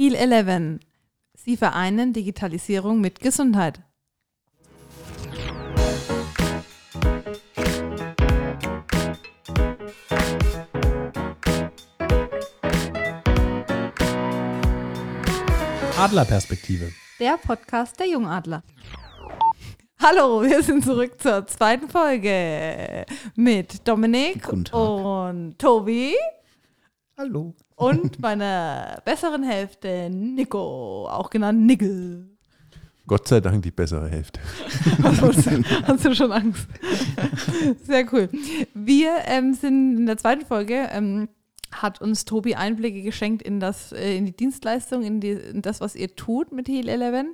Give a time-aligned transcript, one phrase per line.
[0.00, 0.78] Heal 11.
[1.34, 3.80] Sie vereinen Digitalisierung mit Gesundheit.
[15.98, 16.92] Adlerperspektive.
[17.18, 18.62] Der Podcast der Jungadler.
[20.00, 23.04] Hallo, wir sind zurück zur zweiten Folge
[23.34, 26.14] mit Dominik und Tobi
[27.18, 27.52] Hallo.
[27.74, 32.30] und meiner besseren Hälfte Nico, auch genannt Nickel.
[33.08, 34.38] Gott sei Dank die bessere Hälfte.
[35.02, 36.68] Hast du schon Angst?
[37.82, 38.28] Sehr cool.
[38.72, 41.28] Wir ähm, sind in der zweiten Folge, ähm,
[41.72, 45.80] hat uns Tobi Einblicke geschenkt in, das, äh, in die Dienstleistung, in, die, in das,
[45.80, 47.26] was ihr tut mit Heal 11.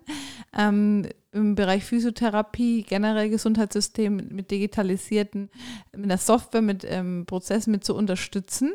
[0.56, 5.50] Ähm, Im Bereich Physiotherapie, generell Gesundheitssystem mit, digitalisierten,
[5.92, 8.72] mit einer Software, mit ähm, Prozessen mit zu unterstützen.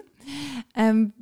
[0.75, 1.13] Ähm,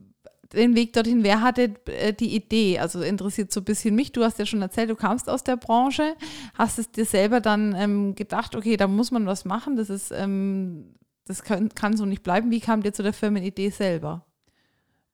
[0.53, 2.79] den Weg dorthin, wer hatte äh, die Idee?
[2.79, 4.11] Also interessiert so ein bisschen mich.
[4.11, 6.15] Du hast ja schon erzählt, du kamst aus der Branche,
[6.53, 10.11] hast es dir selber dann ähm, gedacht, okay, da muss man was machen, das ist,
[10.11, 10.95] ähm,
[11.25, 12.51] das kann, kann so nicht bleiben.
[12.51, 14.25] Wie kam dir zu der Firmenidee selber?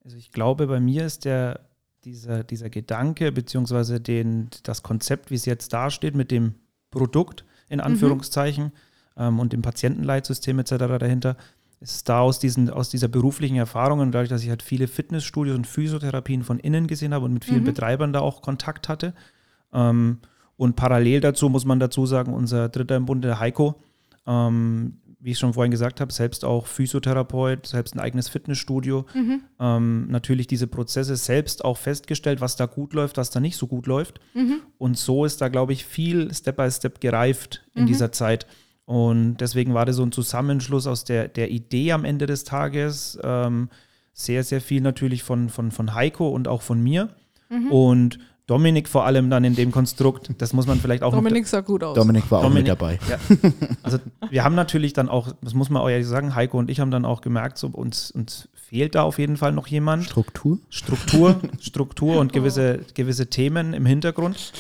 [0.04, 1.62] Also ich glaube, bei mir ist der,
[2.04, 6.56] dieser, dieser Gedanke beziehungsweise den, das Konzept, wie es jetzt dasteht, mit dem
[6.92, 8.72] Produkt in Anführungszeichen
[9.18, 10.76] ähm, und dem Patientenleitsystem etc.
[11.00, 11.38] dahinter,
[11.84, 15.56] ist da aus, diesen, aus dieser beruflichen Erfahrung und dadurch, dass ich halt viele Fitnessstudios
[15.56, 17.66] und Physiotherapien von innen gesehen habe und mit vielen Mhm.
[17.66, 19.14] Betreibern da auch Kontakt hatte.
[19.74, 20.20] Ähm,
[20.56, 23.76] und parallel dazu muss man dazu sagen, unser Dritter im Bunde, der Heiko,
[24.26, 29.42] ähm, wie ich schon vorhin gesagt habe, selbst auch Physiotherapeut, selbst ein eigenes Fitnessstudio, Mhm.
[29.60, 33.68] ähm, natürlich diese Prozesse selbst auch festgestellt, was da gut läuft, was da nicht so
[33.68, 34.20] gut läuft.
[34.34, 34.62] Mhm.
[34.78, 37.88] Und so ist da, glaube ich, viel Step by Step gereift in Mhm.
[37.88, 38.48] dieser Zeit.
[38.86, 43.18] Und deswegen war das so ein Zusammenschluss aus der, der Idee am Ende des Tages.
[43.24, 43.70] Ähm,
[44.14, 47.10] sehr, sehr viel natürlich von, von, von Heiko und auch von mir.
[47.50, 47.72] Mhm.
[47.72, 51.48] Und Dominik vor allem dann in dem Konstrukt, das muss man vielleicht auch noch Dominik
[51.48, 51.96] sah gut aus.
[51.96, 52.64] Dominik war auch Dominik.
[52.64, 53.00] mit dabei.
[53.10, 53.18] ja.
[53.84, 56.82] Also wir haben natürlich dann auch, das muss man auch ehrlich sagen, Heiko und ich
[56.82, 60.04] haben dann auch gemerkt, so uns, uns fehlt da auf jeden Fall noch jemand.
[60.04, 60.60] Struktur?
[60.70, 64.52] Struktur, Struktur und gewisse, gewisse Themen im Hintergrund.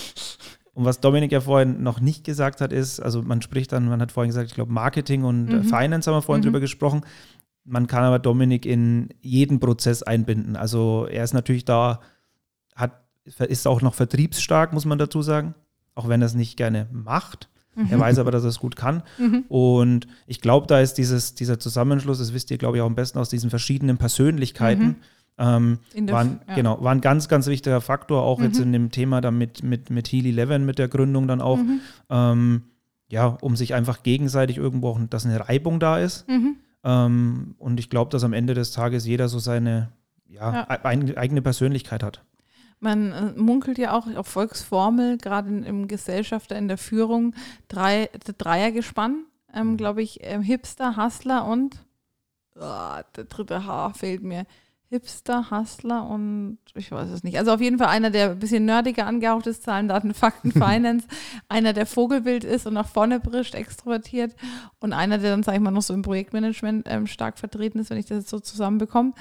[0.73, 4.01] Und was Dominik ja vorhin noch nicht gesagt hat, ist, also man spricht dann, man
[4.01, 5.63] hat vorhin gesagt, ich glaube Marketing und äh, Mhm.
[5.65, 6.45] Finance haben wir vorhin Mhm.
[6.47, 7.01] drüber gesprochen.
[7.63, 10.55] Man kann aber Dominik in jeden Prozess einbinden.
[10.55, 12.01] Also er ist natürlich da,
[12.75, 15.53] hat, ist auch noch vertriebsstark, muss man dazu sagen.
[15.95, 17.49] Auch wenn er es nicht gerne macht.
[17.89, 19.01] Er weiß aber, dass er es gut kann.
[19.17, 19.45] Mhm.
[19.47, 22.93] Und ich glaube, da ist dieses, dieser Zusammenschluss, das wisst ihr, glaube ich, auch am
[22.95, 24.95] besten aus diesen verschiedenen Persönlichkeiten, Mhm.
[25.37, 26.55] Ähm, In der war, F- ein, ja.
[26.55, 28.63] genau, war ein ganz, ganz wichtiger Faktor, auch jetzt Mhm.
[28.63, 31.79] in dem Thema dann mit, mit, mit Heal 11, mit der Gründung dann auch, Mhm.
[32.09, 32.63] ähm,
[33.09, 36.27] ja, um sich einfach gegenseitig irgendwo auch, dass eine Reibung da ist.
[36.27, 36.55] Mhm.
[36.83, 39.89] Ähm, und ich glaube, dass am Ende des Tages jeder so seine
[40.27, 40.63] ja, Ja.
[40.83, 42.23] ein, eigene Persönlichkeit hat.
[42.79, 47.33] Man äh, munkelt ja auch auf Volksformel, gerade im Gesellschafter, in der Führung,
[47.69, 51.77] drei, Dreiergespann, ähm, glaube ich, ähm, Hipster, Hustler und
[52.59, 54.45] ah, der dritte H fehlt mir.
[54.93, 57.39] Hipster, Hustler und ich weiß es nicht.
[57.39, 61.07] Also auf jeden Fall einer, der ein bisschen nerdiger angehaucht ist, Zahlen, Daten, Fakten, Finance.
[61.49, 64.35] einer, der Vogelbild ist und nach vorne brischt, extrovertiert.
[64.79, 67.89] Und einer, der dann, sage ich mal, noch so im Projektmanagement ähm, stark vertreten ist,
[67.89, 69.13] wenn ich das jetzt so zusammenbekomme.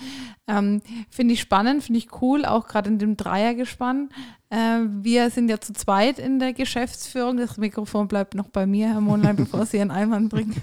[0.46, 4.10] Ähm, finde ich spannend, finde ich cool, auch gerade in dem Dreiergespann.
[4.52, 7.38] Äh, wir sind ja zu zweit in der Geschäftsführung.
[7.38, 10.54] Das Mikrofon bleibt noch bei mir, Herr Mondlein, bevor Sie Ihren Einwand bringen.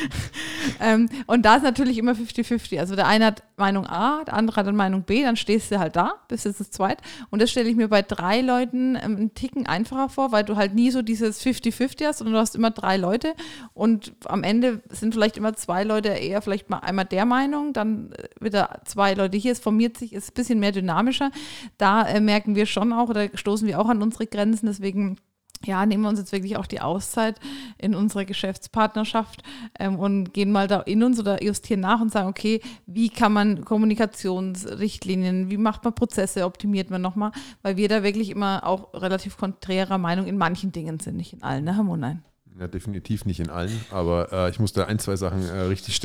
[0.80, 2.78] ähm, und da ist natürlich immer 50-50.
[2.78, 5.80] Also der eine hat Meinung A, der andere hat dann Meinung B, dann stehst du
[5.80, 7.02] halt da, bist jetzt zu zweit.
[7.30, 10.54] Und das stelle ich mir bei drei Leuten ähm, einen Ticken einfacher vor, weil du
[10.54, 13.34] halt nie so dieses 50-50 hast, sondern du hast immer drei Leute.
[13.74, 18.12] Und am Ende sind vielleicht immer zwei Leute eher vielleicht mal einmal der Meinung, dann
[18.12, 19.50] äh, wieder zwei Leute hier.
[19.50, 21.32] Es formiert sich, ist ein bisschen mehr dynamischer.
[21.78, 24.66] Da äh, merken wir schon auch oder stoßen wir auch an unsere Grenzen.
[24.66, 25.18] Deswegen
[25.64, 27.40] ja, nehmen wir uns jetzt wirklich auch die Auszeit
[27.78, 29.42] in unserer Geschäftspartnerschaft
[29.78, 33.32] ähm, und gehen mal da in uns oder justieren nach und sagen, okay, wie kann
[33.32, 38.94] man Kommunikationsrichtlinien, wie macht man Prozesse, optimiert man nochmal, weil wir da wirklich immer auch
[38.94, 42.22] relativ konträrer Meinung in manchen Dingen sind, nicht in allen, ne, Herr Monein?
[42.58, 46.00] Ja, definitiv nicht in allen, aber äh, ich muss da ein, zwei Sachen äh, richtig.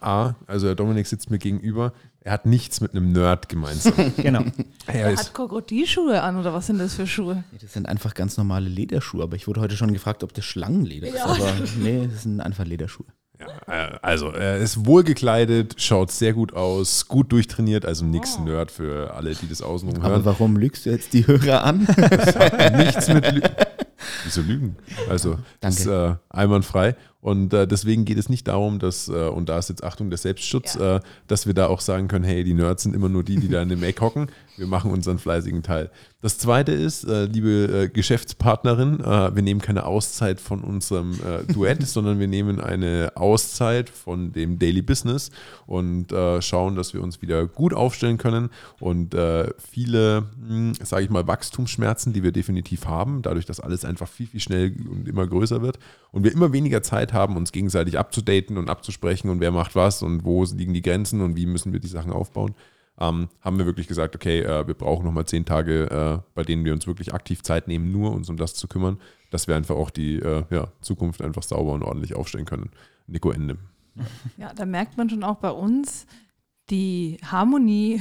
[0.00, 1.92] A, also der Dominik sitzt mir gegenüber,
[2.26, 3.92] er hat nichts mit einem Nerd gemeinsam.
[4.16, 4.42] Genau.
[4.88, 7.44] er Er hat Krokodilschuhe an oder was sind das für Schuhe?
[7.52, 10.44] Nee, Das sind einfach ganz normale Lederschuhe, aber ich wurde heute schon gefragt, ob das
[10.44, 11.20] Schlangenleder ist.
[11.20, 13.06] Aber nee, das sind einfach Lederschuhe.
[13.38, 18.40] Ja, äh, also, er ist wohl gekleidet, schaut sehr gut aus, gut durchtrainiert, also nix
[18.40, 20.24] Nerd für alle, die das außenrum Aber hören.
[20.24, 21.86] warum lügst du jetzt die Hörer an?
[21.96, 23.40] Das hat nichts mit Lü
[24.24, 24.76] Wieso lügen?
[25.08, 26.18] Also, das ist Danke.
[26.32, 26.96] äh, einwandfrei.
[27.26, 30.16] Und äh, deswegen geht es nicht darum, dass, äh, und da ist jetzt Achtung der
[30.16, 30.98] Selbstschutz, Ja.
[30.98, 33.48] äh, dass wir da auch sagen können, hey, die Nerds sind immer nur die, die
[33.48, 34.28] da in dem Eck hocken.
[34.56, 35.90] Wir machen unseren fleißigen Teil.
[36.22, 41.18] Das zweite ist, äh, liebe äh, Geschäftspartnerin, äh, wir nehmen keine Auszeit von unserem
[41.52, 45.30] Duett, sondern wir nehmen eine Auszeit von dem Daily Business
[45.66, 48.50] und schauen, dass wir uns wieder gut aufstellen können
[48.80, 49.16] und
[49.58, 50.24] viele,
[50.82, 54.74] sage ich mal, Wachstumsschmerzen, die wir definitiv haben, dadurch, dass alles einfach viel, viel schnell
[54.90, 55.78] und immer größer wird
[56.12, 60.02] und wir immer weniger Zeit haben, uns gegenseitig abzudaten und abzusprechen und wer macht was
[60.02, 62.54] und wo liegen die Grenzen und wie müssen wir die Sachen aufbauen
[62.98, 66.64] ähm, haben wir wirklich gesagt, okay, äh, wir brauchen nochmal zehn Tage, äh, bei denen
[66.64, 68.98] wir uns wirklich aktiv Zeit nehmen, nur uns um das zu kümmern,
[69.30, 72.70] dass wir einfach auch die äh, ja, Zukunft einfach sauber und ordentlich aufstellen können.
[73.06, 73.58] Nico Ende.
[74.36, 76.06] Ja, da merkt man schon auch bei uns
[76.70, 78.00] die Harmonie.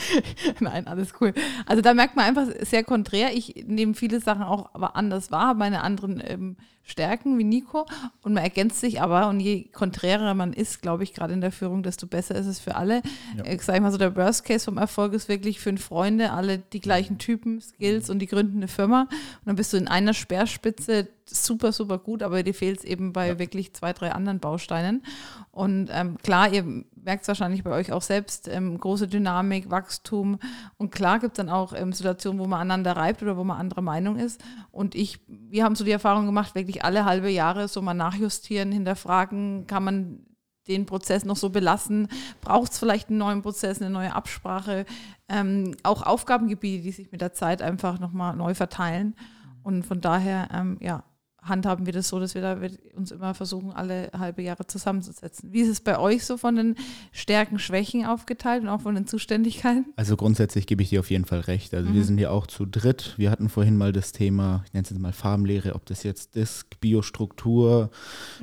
[0.60, 1.34] Nein, alles cool.
[1.66, 3.34] Also da merkt man einfach sehr konträr.
[3.34, 6.56] Ich nehme viele Sachen auch aber anders wahr, meine anderen ähm,
[6.88, 7.86] Stärken wie Nico
[8.22, 11.52] und man ergänzt sich aber und je konträrer man ist, glaube ich, gerade in der
[11.52, 13.02] Führung, desto besser ist es für alle.
[13.36, 13.44] Ja.
[13.52, 16.80] Ich sage mal so, der Worst Case vom Erfolg ist wirklich fünf Freunde, alle die
[16.80, 21.08] gleichen Typen, Skills und die gründen eine Firma und dann bist du in einer Speerspitze
[21.26, 25.02] super, super gut, aber dir fehlt es eben bei wirklich zwei, drei anderen Bausteinen.
[25.50, 30.38] Und ähm, klar, ihr merkt es wahrscheinlich bei euch auch selbst, ähm, große Dynamik, Wachstum.
[30.76, 33.56] Und klar gibt es dann auch ähm, Situationen, wo man aneinander reibt oder wo man
[33.56, 34.44] anderer Meinung ist.
[34.72, 38.72] Und ich, wir haben so die Erfahrung gemacht, wirklich alle halbe Jahre so mal nachjustieren,
[38.72, 40.26] hinterfragen, kann man
[40.68, 42.08] den Prozess noch so belassen?
[42.42, 44.84] Braucht es vielleicht einen neuen Prozess, eine neue Absprache?
[45.30, 49.16] Ähm, auch Aufgabengebiete, die sich mit der Zeit einfach nochmal neu verteilen.
[49.62, 51.04] Und von daher, ähm, ja,
[51.42, 52.58] handhaben wir das so, dass wir da
[52.96, 55.52] uns immer versuchen, alle halbe Jahre zusammenzusetzen.
[55.52, 56.74] Wie ist es bei euch so von den
[57.12, 59.86] Stärken, Schwächen aufgeteilt und auch von den Zuständigkeiten?
[59.96, 61.74] Also grundsätzlich gebe ich dir auf jeden Fall recht.
[61.74, 63.14] Also wir sind ja auch zu dritt.
[63.16, 66.34] Wir hatten vorhin mal das Thema, ich nenne es jetzt mal Farbenlehre, ob das jetzt
[66.34, 67.90] Disk, Biostruktur,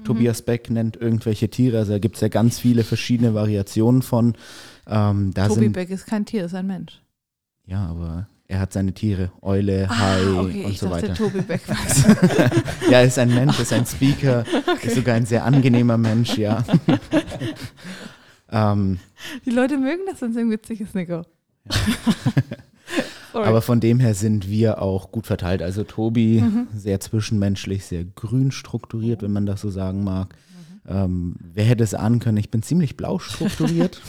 [0.03, 1.79] Tobias Beck nennt irgendwelche Tiere.
[1.79, 4.35] Also da gibt es ja ganz viele verschiedene Variationen von.
[4.87, 7.01] Ähm, Tobi sind, Beck ist kein Tier, ist ein Mensch.
[7.65, 11.13] Ja, aber er hat seine Tiere, Eule, Hai Ah, okay, und so dachte, weiter.
[11.15, 11.61] Tobi Beck.
[12.91, 14.43] Ja, er ist ein Mensch, ist ein Speaker,
[14.83, 16.63] ist sogar ein sehr angenehmer Mensch, ja.
[18.51, 18.99] ähm,
[19.45, 21.23] Die Leute mögen das, wenn es irgendwie witzig ist, Nico.
[23.33, 25.61] Aber von dem her sind wir auch gut verteilt.
[25.61, 26.67] Also Tobi, Mhm.
[26.73, 30.35] sehr zwischenmenschlich, sehr grün strukturiert, wenn man das so sagen mag.
[30.87, 32.37] Ähm, wer hätte es ahnen können?
[32.37, 34.01] Ich bin ziemlich blau strukturiert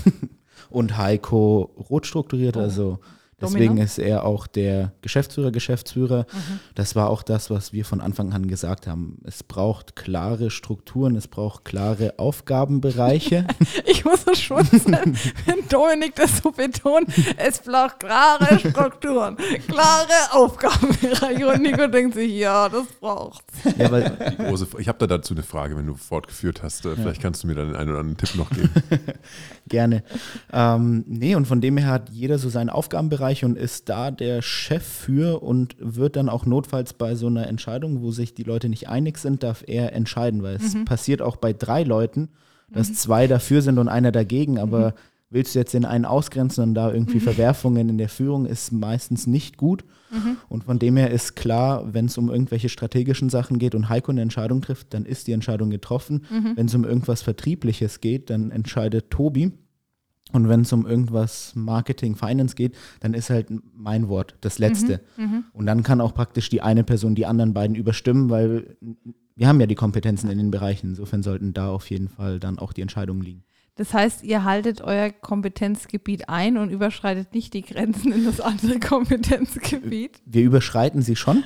[0.71, 2.57] und Heiko rot strukturiert.
[2.57, 2.61] Oh.
[2.61, 2.99] Also
[3.41, 3.85] deswegen Domino.
[3.85, 6.27] ist er auch der Geschäftsführer, Geschäftsführer.
[6.33, 6.61] Mhm.
[6.75, 9.19] Das war auch das, was wir von Anfang an gesagt haben.
[9.25, 13.47] Es braucht klare Strukturen, es braucht klare Aufgabenbereiche.
[13.85, 15.17] Ich muss so schmunzeln,
[15.47, 17.09] wenn Dominik das so betont.
[17.37, 19.37] Es braucht klare Strukturen,
[19.67, 21.49] klare Aufgabenbereiche.
[21.49, 23.55] Und Nico denkt sich, ja, das braucht's.
[23.79, 26.83] ja, große, ich habe da dazu eine Frage, wenn du fortgeführt hast.
[26.83, 28.71] Vielleicht kannst du mir dann einen oder anderen Tipp noch geben.
[29.69, 30.03] Gerne.
[30.53, 34.43] Ähm, nee, und von dem her hat jeder so seinen Aufgabenbereich und ist da der
[34.43, 38.69] Chef für und wird dann auch notfalls bei so einer Entscheidung, wo sich die Leute
[38.69, 42.29] nicht einig sind, darf er entscheiden, weil es passiert auch bei drei Leuten,
[42.71, 44.95] dass zwei dafür sind und einer dagegen, aber
[45.29, 49.27] willst du jetzt den einen ausgrenzen und da irgendwie Verwerfungen in der Führung ist meistens
[49.27, 49.85] nicht gut.
[50.49, 54.13] Und von dem her ist klar, wenn es um irgendwelche strategischen Sachen geht und Heiko
[54.13, 56.25] eine Entscheidung trifft, dann ist die Entscheidung getroffen.
[56.55, 59.53] Wenn es um irgendwas Vertriebliches geht, dann entscheidet Tobi.
[60.33, 65.01] Und wenn es um irgendwas Marketing, Finance geht, dann ist halt mein Wort das Letzte.
[65.53, 68.77] Und dann kann auch praktisch die eine Person die anderen beiden überstimmen, weil
[69.37, 70.89] wir haben ja die Kompetenzen in den Bereichen.
[70.91, 73.45] Insofern sollten da auf jeden Fall dann auch die Entscheidungen liegen.
[73.77, 78.81] Das heißt, ihr haltet euer Kompetenzgebiet ein und überschreitet nicht die Grenzen in das andere
[78.81, 80.23] Kompetenzgebiet.
[80.25, 81.45] Wir überschreiten sie schon,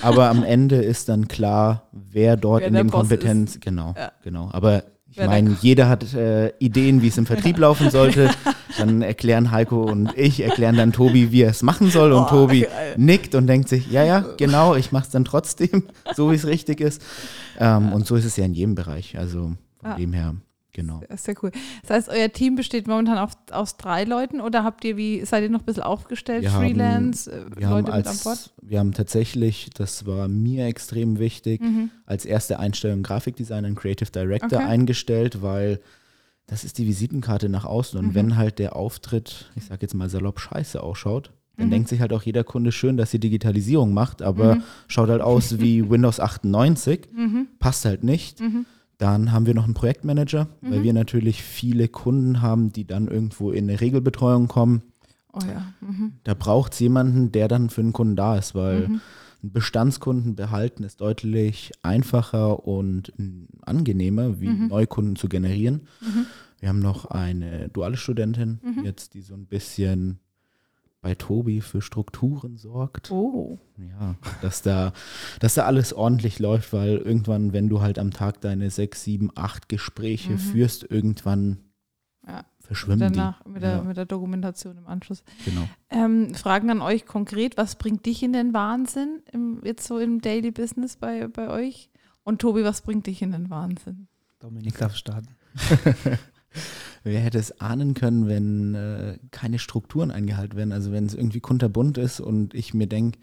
[0.00, 4.12] aber am Ende ist dann klar, wer dort Wer in dem Kompetenz, genau, Ja.
[4.22, 4.48] genau.
[4.52, 8.30] Aber ich meine, jeder hat äh, Ideen, wie es im Vertrieb laufen sollte.
[8.78, 12.12] Dann erklären Heiko und ich erklären dann Tobi, wie er es machen soll.
[12.12, 12.94] Und Oh, Tobi geil.
[12.96, 16.46] nickt und denkt sich, ja, ja, genau, ich mache es dann trotzdem, so wie es
[16.46, 17.02] richtig ist.
[17.58, 19.18] Ähm, Und so ist es ja in jedem Bereich.
[19.18, 19.96] Also von Ja.
[19.96, 20.34] dem her,
[20.72, 21.00] genau.
[21.08, 21.52] Das ist sehr cool.
[21.82, 25.42] Das heißt, euer Team besteht momentan auf, aus drei Leuten oder habt ihr wie, seid
[25.42, 26.42] ihr noch ein bisschen aufgestellt?
[26.42, 28.26] Wir haben- Freelance, äh, Wir haben, Leute mit an Bord?
[28.26, 31.90] als, wir haben tatsächlich, das war mir extrem wichtig, Mhm.
[32.06, 34.68] als erste Einstellung Grafikdesigner und Creative Director Okay.
[34.68, 35.80] eingestellt, weil
[36.46, 37.98] das ist die Visitenkarte nach außen.
[37.98, 38.14] Und Mhm.
[38.14, 41.70] wenn halt der Auftritt, ich sag jetzt mal salopp, scheiße ausschaut, dann Mhm.
[41.70, 44.62] denkt sich halt auch jeder Kunde schön, dass sie Digitalisierung macht, aber Mhm.
[44.88, 47.46] schaut halt aus wie Windows 98, Mhm.
[47.58, 48.40] passt halt nicht.
[49.02, 50.82] Dann haben wir noch einen Projektmanager, weil Mhm.
[50.84, 54.82] wir natürlich viele Kunden haben, die dann irgendwo in eine Regelbetreuung kommen.
[55.32, 55.72] Oh ja.
[55.80, 56.12] Mhm.
[56.22, 59.00] Da braucht es jemanden, der dann für den Kunden da ist, weil Mhm.
[59.42, 63.12] einen Bestandskunden behalten ist deutlich einfacher und
[63.62, 64.68] angenehmer, wie Mhm.
[64.68, 65.80] Neukunden zu generieren.
[66.00, 66.26] Mhm.
[66.60, 68.84] Wir haben noch eine duale Studentin, Mhm.
[68.84, 70.20] jetzt, die so ein bisschen
[71.02, 73.10] bei Tobi für Strukturen sorgt.
[73.10, 73.58] Oh.
[73.76, 74.92] Ja, dass da,
[75.40, 79.30] dass da alles ordentlich läuft, weil irgendwann, wenn du halt am Tag deine sechs, sieben,
[79.34, 80.38] acht Gespräche Mhm.
[80.38, 81.58] führst, irgendwann
[82.26, 82.44] Ja.
[82.60, 83.82] verschwimmen Danach mit der, Ja.
[83.82, 85.24] mit der Dokumentation im Anschluss.
[85.44, 85.50] die.
[85.50, 85.68] Genau.
[85.90, 90.20] Ähm, Fragen an euch konkret, was bringt dich in den Wahnsinn, im, jetzt so im
[90.20, 91.90] Daily Business bei, bei euch?
[92.22, 94.06] Und Tobi, was bringt dich in den Wahnsinn?
[94.38, 95.34] Dominik darf starten.
[97.04, 100.72] Wer hätte es ahnen können, wenn äh, keine Strukturen eingehalten werden?
[100.72, 103.18] Also wenn es irgendwie kunterbunt ist und ich mir denke,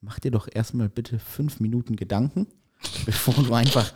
[0.00, 2.46] mach dir doch erstmal bitte fünf Minuten Gedanken,
[3.06, 3.92] bevor du einfach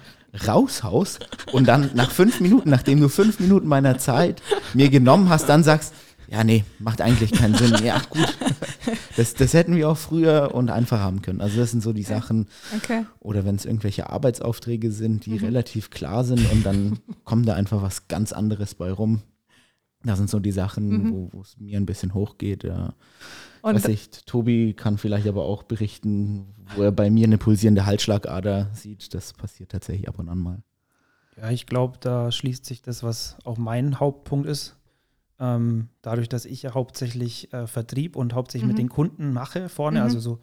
[0.47, 4.43] raushaust und dann nach fünf Minuten, nachdem du fünf Minuten meiner Zeit
[4.75, 5.95] mir genommen hast, dann sagst,
[6.31, 7.75] ja, nee, macht eigentlich keinen Sinn.
[7.85, 8.37] Ja, gut.
[9.17, 11.41] Das, das hätten wir auch früher und einfach haben können.
[11.41, 13.05] Also das sind so die Sachen, Okay.
[13.21, 17.83] oder wenn es irgendwelche Arbeitsaufträge sind, die relativ klar sind und dann kommt da einfach
[17.83, 19.23] was ganz anderes bei rum.
[20.05, 21.13] Das sind so die Sachen, Mhm.
[21.13, 22.63] wo wo es mir ein bisschen hochgeht.
[22.63, 22.95] Ja.
[23.63, 27.85] Und Weiß ich, Tobi kann vielleicht aber auch berichten, wo er bei mir eine pulsierende
[27.87, 29.13] Halsschlagader sieht.
[29.15, 30.63] Das passiert tatsächlich ab und an mal.
[31.37, 34.77] Ja, ich glaube, da schließt sich das, was auch mein Hauptpunkt ist.
[35.41, 38.69] Ähm, dadurch, dass ich ja hauptsächlich äh, Vertrieb und hauptsächlich Mhm.
[38.69, 40.05] mit den Kunden mache vorne, Mhm.
[40.05, 40.39] also so,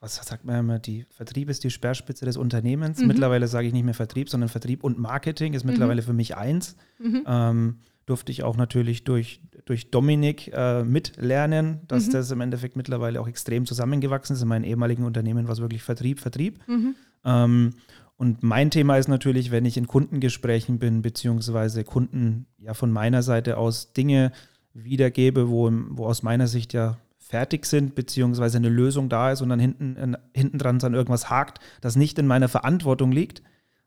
[0.00, 3.00] was sagt man immer, die Vertrieb ist die Speerspitze des Unternehmens.
[3.00, 3.06] Mhm.
[3.06, 6.76] Mittlerweile sage ich nicht mehr Vertrieb, sondern Vertrieb und Marketing ist mittlerweile für mich eins.
[6.98, 7.22] mhm.
[7.26, 12.12] Ähm, durfte ich auch natürlich durch, durch Dominik äh, mitlernen, dass Mhm.
[12.12, 14.42] das im Endeffekt mittlerweile auch extrem zusammengewachsen ist.
[14.42, 16.58] In meinem ehemaligen Unternehmen war es wirklich Vertrieb, Vertrieb.
[16.66, 16.96] Mhm.
[17.24, 17.70] Ähm,
[18.16, 23.22] und mein Thema ist natürlich, wenn ich in Kundengesprächen bin, beziehungsweise Kunden ja von meiner
[23.22, 24.32] Seite aus Dinge
[24.74, 29.48] wiedergebe, wo, wo aus meiner Sicht ja fertig sind, beziehungsweise eine Lösung da ist und
[29.48, 33.42] dann hinten, in, hinten dran dann irgendwas hakt, das nicht in meiner Verantwortung liegt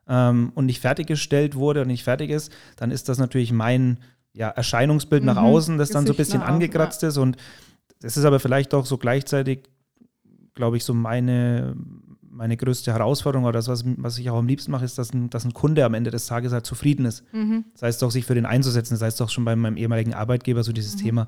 [0.07, 3.99] ähm, und nicht fertiggestellt wurde und nicht fertig ist, dann ist das natürlich mein
[4.33, 5.45] ja, Erscheinungsbild nach Mhm.
[5.45, 7.37] außen, das dann so ein Gesicht bisschen nach angekratzt ist und
[8.01, 9.69] das ist aber vielleicht auch so gleichzeitig,
[10.53, 11.75] glaube ich, so meine,
[12.35, 15.29] meine größte Herausforderung oder das, was, was ich auch am liebsten mache, ist, dass ein,
[15.29, 17.23] dass ein Kunde am Ende des Tages halt zufrieden ist.
[17.33, 17.65] Mhm.
[17.73, 18.93] Das heißt doch, sich für den einzusetzen.
[18.95, 20.99] Das heißt doch schon bei meinem ehemaligen Arbeitgeber so dieses Mhm.
[20.99, 21.27] Thema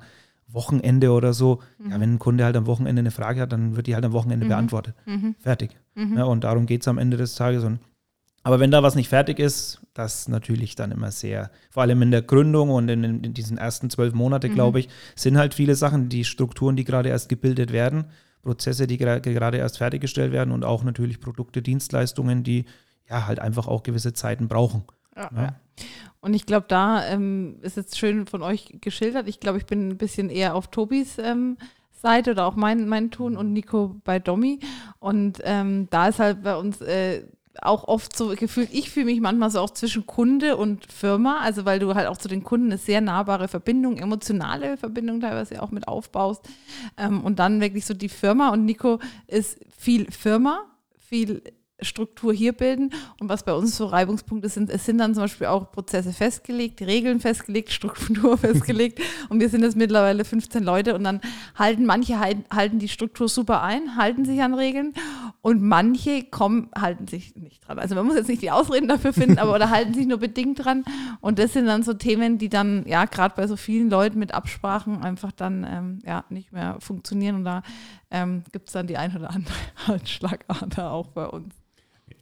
[0.50, 1.60] Wochenende oder so.
[1.78, 2.00] Ja, Mhm.
[2.00, 4.44] wenn ein Kunde halt am Wochenende eine Frage hat, dann wird die halt am Wochenende
[4.46, 4.48] Mhm.
[4.50, 4.94] beantwortet.
[5.06, 5.34] Mhm.
[5.38, 5.76] Fertig.
[5.94, 6.16] Mhm.
[6.16, 7.64] Ja, und darum geht es am Ende des Tages.
[7.64, 7.80] Und,
[8.44, 12.10] aber wenn da was nicht fertig ist, das natürlich dann immer sehr, vor allem in
[12.10, 16.08] der Gründung und in, in diesen ersten zwölf Monate, glaube ich, sind halt viele Sachen,
[16.08, 18.04] die Strukturen, die gerade erst gebildet werden,
[18.42, 22.64] Prozesse, die gerade erst fertiggestellt werden und auch natürlich Produkte, Dienstleistungen, die
[23.08, 24.84] ja halt einfach auch gewisse Zeiten brauchen.
[25.16, 25.42] Ja, Ja.
[25.42, 25.56] ja.
[26.20, 29.28] Und ich glaube, da ähm, ist jetzt schön von euch geschildert.
[29.28, 31.56] Ich glaube, ich bin ein bisschen eher auf Tobis ähm,
[31.92, 34.60] Seite oder auch mein, mein Ton und Nico bei Domi.
[34.98, 37.22] Und ähm, da ist halt bei uns äh,
[37.62, 41.64] auch oft so gefühlt, ich fühle mich manchmal so auch zwischen Kunde und Firma, also
[41.64, 45.70] weil du halt auch zu den Kunden eine sehr nahbare Verbindung, emotionale Verbindung teilweise auch
[45.70, 46.48] mit aufbaust.
[46.96, 50.64] Ähm, und dann wirklich so die Firma und Nico ist viel Firma,
[50.98, 51.42] viel
[51.80, 52.90] Struktur hier bilden.
[53.20, 56.80] Und was bei uns so Reibungspunkte sind, es sind dann zum Beispiel auch Prozesse festgelegt,
[56.82, 59.00] Regeln festgelegt, Struktur festgelegt.
[59.28, 61.20] Und wir sind jetzt mittlerweile 15 Leute und dann
[61.54, 64.94] halten manche halt- halten die Struktur super ein, halten sich an Regeln
[65.40, 67.78] und manche kommen, halten sich nicht dran.
[67.78, 70.64] Also man muss jetzt nicht die Ausreden dafür finden, aber oder halten sich nur bedingt
[70.64, 70.84] dran.
[71.20, 74.34] Und das sind dann so Themen, die dann, ja, gerade bei so vielen Leuten mit
[74.34, 77.36] Absprachen einfach dann ähm, ja, nicht mehr funktionieren.
[77.36, 77.62] Und da
[78.10, 79.54] ähm, gibt es dann die ein oder andere
[79.86, 81.54] Halsschlagader auch bei uns.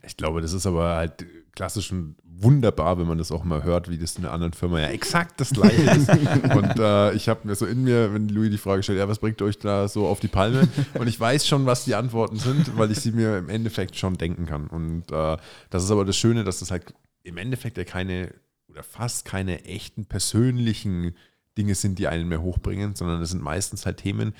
[0.07, 3.89] Ich glaube, das ist aber halt klassisch und wunderbar, wenn man das auch mal hört,
[3.89, 6.09] wie das in einer anderen Firma ja exakt das gleiche ist.
[6.09, 9.19] Und äh, ich habe mir so in mir, wenn Louis die Frage stellt, ja, was
[9.19, 10.67] bringt euch da so auf die Palme?
[10.93, 14.17] Und ich weiß schon, was die Antworten sind, weil ich sie mir im Endeffekt schon
[14.17, 14.67] denken kann.
[14.67, 15.37] Und äh,
[15.69, 18.33] das ist aber das Schöne, dass das halt im Endeffekt ja keine
[18.69, 21.15] oder fast keine echten persönlichen
[21.57, 24.35] Dinge sind, die einen mehr hochbringen, sondern das sind meistens halt Themen,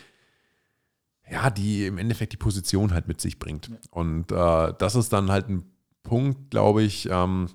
[1.29, 3.69] ja, die im Endeffekt die Position halt mit sich bringt.
[3.91, 5.63] Und äh, das ist dann halt ein
[6.03, 7.50] Punkt, glaube ich, ähm,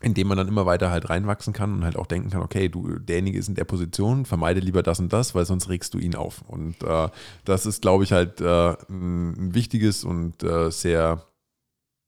[0.00, 2.68] in dem man dann immer weiter halt reinwachsen kann und halt auch denken kann, okay,
[2.68, 5.98] du, derjenige ist in der Position, vermeide lieber das und das, weil sonst regst du
[5.98, 6.42] ihn auf.
[6.42, 7.08] Und äh,
[7.44, 11.26] das ist, glaube ich, halt äh, ein, wichtiges und äh, sehr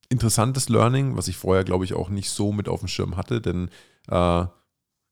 [0.09, 3.40] interessantes Learning, was ich vorher, glaube ich, auch nicht so mit auf dem Schirm hatte,
[3.40, 3.68] denn
[4.09, 4.47] äh,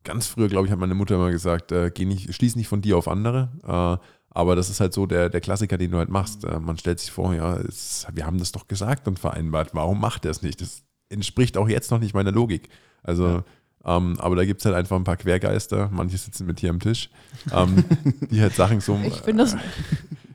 [0.04, 2.80] ganz früher, glaube ich, hat meine Mutter immer gesagt, äh, geh nicht, schließ nicht von
[2.80, 4.00] dir auf andere.
[4.34, 6.44] Äh, aber das ist halt so der, der Klassiker, den du halt machst.
[6.44, 9.70] Äh, man stellt sich vor, ja, es, wir haben das doch gesagt und vereinbart.
[9.75, 10.60] Warum macht er es nicht?
[10.60, 12.68] Das entspricht auch jetzt noch nicht meiner Logik.
[13.02, 13.42] Also,
[13.84, 15.88] ähm, aber da gibt es halt einfach ein paar Quergeister.
[15.92, 17.10] Manche sitzen mit hier am Tisch,
[17.52, 17.84] ähm,
[18.30, 19.58] die halt Sachen so, Ich finde das, die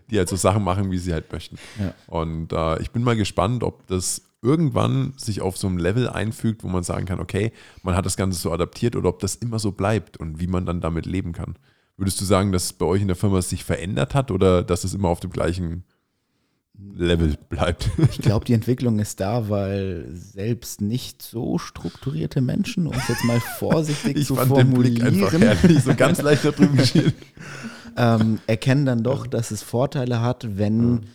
[0.10, 1.58] die halt so Sachen machen, wie sie halt möchten.
[1.80, 1.94] Ja.
[2.08, 6.64] Und äh, ich bin mal gespannt, ob das irgendwann sich auf so einem Level einfügt,
[6.64, 9.58] wo man sagen kann, okay, man hat das Ganze so adaptiert oder ob das immer
[9.58, 11.56] so bleibt und wie man dann damit leben kann.
[11.98, 14.84] Würdest du sagen, dass bei euch in der Firma es sich verändert hat oder dass
[14.84, 15.86] es immer auf dem gleichen
[16.78, 17.90] Level bleibt?
[18.12, 23.24] Ich glaube, die Entwicklung ist da, weil selbst nicht so strukturierte Menschen, um es jetzt
[23.24, 26.78] mal vorsichtig Ich zu fand den Blick einfach formulieren, herrlich, so ganz leicht da drüben
[27.98, 31.06] ähm, erkennen dann doch, dass es Vorteile hat, wenn,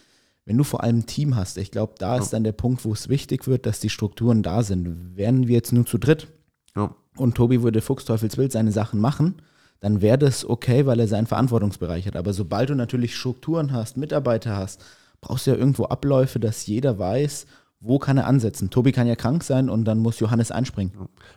[0.46, 1.58] wenn du vor allem ein Team hast.
[1.58, 4.62] Ich glaube, da ist dann der Punkt, wo es wichtig wird, dass die Strukturen da
[4.62, 5.16] sind.
[5.16, 6.28] Wären wir jetzt nur zu dritt
[6.74, 6.94] Ja.
[7.18, 9.42] und Tobi würde Fuchsteufelswild seine Sachen machen,
[9.80, 12.16] dann wäre das okay, weil er seinen Verantwortungsbereich hat.
[12.16, 14.84] Aber sobald du natürlich Strukturen hast, Mitarbeiter hast,
[15.20, 17.46] brauchst du ja irgendwo Abläufe, dass jeder weiß,
[17.80, 18.68] wo kann er ansetzen.
[18.70, 20.92] Tobi kann ja krank sein und dann muss Johannes einspringen.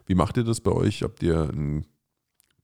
[0.05, 1.01] Wie macht ihr das bei euch?
[1.03, 1.85] Habt ihr ein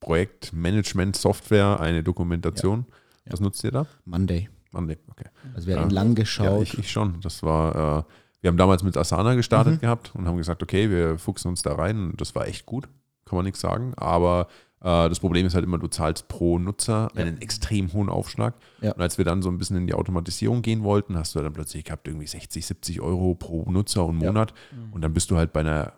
[0.02, 2.86] Projektmanagement-Software, eine Dokumentation?
[3.26, 3.32] Ja.
[3.34, 3.86] Was nutzt ihr da?
[4.06, 4.50] Monday.
[4.72, 5.26] Monday, okay.
[5.56, 5.82] Also wir Ja.
[5.82, 6.64] haben lang Ja, geschaut.
[6.64, 7.20] ich, ich schon.
[7.22, 8.04] Das war, äh,
[8.42, 9.80] wir haben damals mit Asana gestartet Mhm.
[9.80, 12.12] gehabt und haben gesagt, okay, wir fuchsen uns da rein.
[12.12, 12.88] Und das war echt gut,
[13.26, 13.94] kann man nichts sagen.
[13.98, 17.22] Aber äh, das Problem ist halt immer, du zahlst pro Nutzer Ja.
[17.22, 18.54] einen extrem hohen Aufschlag.
[18.82, 18.94] Ja.
[18.94, 21.52] Und als wir dann so ein bisschen in die Automatisierung gehen wollten, hast du dann
[21.54, 24.28] plötzlich gehabt, irgendwie 60, 70 Euro pro Nutzer und Ja.
[24.32, 24.54] Monat.
[24.92, 25.94] Und dann bist du halt bei einer,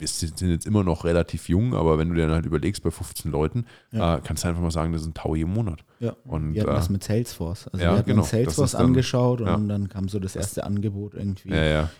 [0.00, 2.90] wir sind jetzt immer noch relativ jung, aber wenn du dir dann halt überlegst, bei
[2.90, 4.16] 15 Leuten, Ja.
[4.16, 5.84] äh, kannst du einfach mal sagen, das ist ein Taui im Monat.
[6.00, 6.16] ja.
[6.24, 7.68] Und, wir hatten äh, das mit Salesforce.
[7.68, 8.22] Also ja, wir hatten genau.
[8.22, 9.56] uns Das Salesforce dann- angeschaut und ja.
[9.58, 11.52] dann kam so das erste Angebot irgendwie.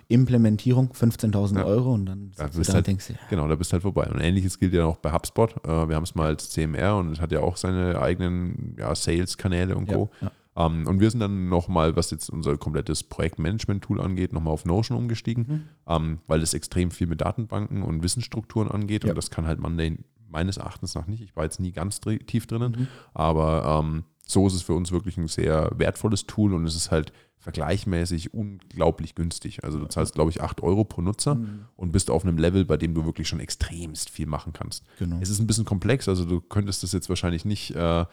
[0.09, 1.65] Implementierung 15.000 Ja.
[1.65, 3.83] Euro und dann Da du bist da halt- denkst, dir, Genau, da bist du halt
[3.83, 4.07] vorbei.
[4.13, 5.55] Und ähnliches gilt ja auch bei HubSpot.
[5.65, 9.77] Äh, wir haben es mal als CMR und es hat ja auch seine eigenen Sales-Kanäle
[9.77, 10.11] und ja, Co.
[10.57, 14.99] Ähm, und wir sind dann nochmal, was jetzt unser komplettes Projektmanagement-Tool angeht, nochmal auf Notion
[14.99, 15.63] umgestiegen, Mhm.
[15.87, 19.05] ähm, weil es extrem viel mit Datenbanken und Wissensstrukturen angeht.
[19.05, 19.11] Ja.
[19.11, 21.23] Und das kann halt Monday meines Erachtens nach nicht.
[21.23, 22.87] Ich war jetzt nie ganz tief drinnen, Mhm.
[23.15, 26.91] aber ähm, so ist es für uns wirklich ein sehr wertvolles Tool und es ist
[26.91, 29.65] halt vergleichmäßig unglaublich günstig.
[29.65, 31.65] Also du zahlst, glaube ich, 8 Euro pro Nutzer Mhm.
[31.75, 34.85] und bist auf einem Level, bei dem du wirklich schon extremst viel machen kannst.
[34.99, 35.17] Genau.
[35.21, 38.05] Es ist ein bisschen komplex, also du könntest das jetzt wahrscheinlich nicht äh,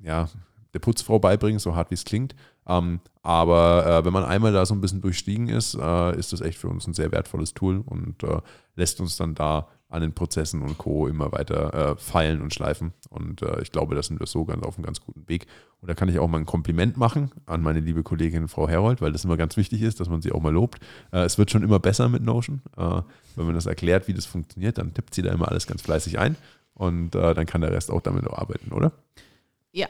[0.00, 0.28] ja,
[0.76, 2.34] der Putzfrau beibringen, so hart wie es klingt.
[2.68, 6.42] Ähm, aber äh, wenn man einmal da so ein bisschen durchstiegen ist, äh, ist das
[6.42, 8.40] echt für uns ein sehr wertvolles Tool und äh,
[8.74, 11.06] lässt uns dann da an den Prozessen und Co.
[11.06, 12.92] immer weiter äh, feilen und schleifen.
[13.08, 15.46] Und äh, ich glaube, da sind wir so ganz auf einem ganz guten Weg.
[15.80, 19.00] Und da kann ich auch mal ein Kompliment machen an meine liebe Kollegin Frau Herold,
[19.00, 20.80] weil das immer ganz wichtig ist, dass man sie auch mal lobt.
[21.12, 22.60] Äh, es wird schon immer besser mit Notion.
[22.76, 26.18] Wenn man das erklärt, wie das funktioniert, dann tippt sie da immer alles ganz fleißig
[26.18, 26.36] ein.
[26.74, 28.92] Und dann kann der Rest auch damit arbeiten, oder?
[29.72, 29.86] Ja.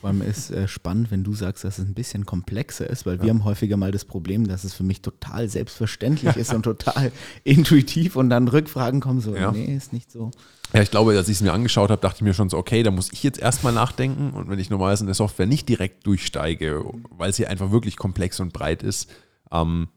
[0.00, 3.22] Vor allem ist äh, spannend, wenn du sagst, dass es ein bisschen komplexer ist, weil
[3.22, 7.10] wir haben häufiger mal das Problem, dass es für mich total selbstverständlich ist und total
[7.42, 9.52] intuitiv und dann Rückfragen kommen so, Ja.
[9.52, 10.30] nee, ist nicht so.
[10.72, 12.82] Ja, ich glaube, als ich es mir angeschaut habe, dachte ich mir schon so, okay,
[12.82, 14.32] da muss ich jetzt erstmal nachdenken.
[14.34, 18.40] Und wenn ich normalerweise in der Software nicht direkt durchsteige, weil sie einfach wirklich komplex
[18.40, 19.08] und breit ist,
[19.52, 19.88] ähm,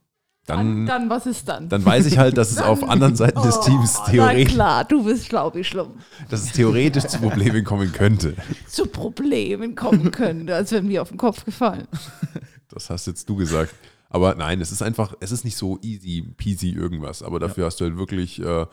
[0.47, 1.67] Dann, dann, was ist dann?
[1.69, 4.85] dann weiß ich halt, dass es auf anderen Seiten des Teams Oh, Na theoretisch, klar,
[4.85, 5.95] du bist schlau wie schlumm.
[6.29, 8.33] dass es theoretisch zu Problemen kommen könnte.
[8.67, 11.87] Zu Problemen kommen können, als wenn mir auf den Kopf gefallen.
[12.69, 13.73] Das hast jetzt du gesagt.
[14.09, 17.23] Aber nein, es ist einfach, es ist nicht so easy peasy irgendwas.
[17.23, 18.65] Aber dafür hast du halt wirklich äh,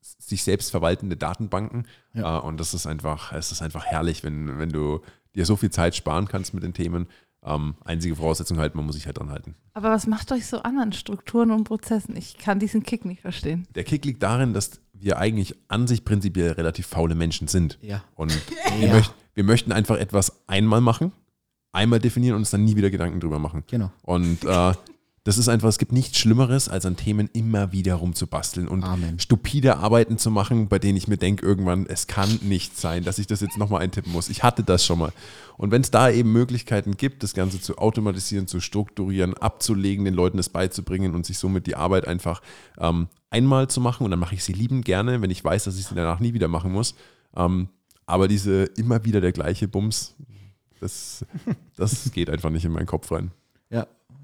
[0.00, 1.86] sich selbst verwaltende Datenbanken.
[2.12, 2.38] Ja.
[2.38, 5.00] Äh, und das ist einfach, es ist einfach herrlich, wenn, wenn du
[5.34, 7.06] dir so viel Zeit sparen kannst mit den Themen.
[7.44, 9.56] Ähm, einzige Voraussetzung halt, man muss sich halt dran halten.
[9.74, 12.16] Aber was macht euch so an an Strukturen und Prozessen?
[12.16, 13.66] Ich kann diesen Kick nicht verstehen.
[13.74, 17.78] Der Kick liegt darin, dass wir eigentlich an sich prinzipiell relativ faule Menschen sind.
[17.82, 18.04] Ja.
[18.14, 18.30] Und
[18.78, 18.94] wir, Ja.
[18.94, 21.10] möcht, wir möchten einfach etwas einmal machen,
[21.72, 23.64] einmal definieren und uns dann nie wieder Gedanken drüber machen.
[23.66, 23.90] Genau.
[24.02, 24.72] Und äh,
[25.24, 29.20] das ist einfach, es gibt nichts Schlimmeres, als an Themen immer wieder rumzubasteln und Amen.
[29.20, 33.20] stupide Arbeiten zu machen, bei denen ich mir denke, irgendwann, es kann nicht sein, dass
[33.20, 34.28] ich das jetzt nochmal eintippen muss.
[34.28, 35.12] Ich hatte das schon mal.
[35.56, 40.14] Und wenn es da eben Möglichkeiten gibt, das Ganze zu automatisieren, zu strukturieren, abzulegen, den
[40.14, 42.42] Leuten das beizubringen und sich somit die Arbeit einfach
[42.78, 45.78] ähm, einmal zu machen, und dann mache ich sie liebend gerne, wenn ich weiß, dass
[45.78, 46.96] ich sie danach nie wieder machen muss.
[47.36, 47.68] Ähm,
[48.06, 50.16] aber diese immer wieder der gleiche Bums,
[50.80, 51.24] das,
[51.76, 53.30] das geht einfach nicht in meinen Kopf rein.